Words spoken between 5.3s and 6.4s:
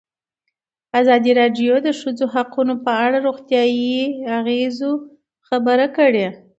خبره کړې.